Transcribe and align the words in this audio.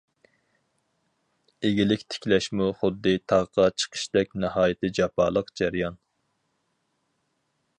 ئىگىلىك 1.67 2.05
تىكلەشمۇ 2.13 2.69
خۇددى 2.79 3.13
تاغقا 3.33 3.67
چىقىشتەك 3.83 4.33
ناھايىتى 4.45 4.91
جاپالىق 5.01 5.53
جەريان. 5.63 6.01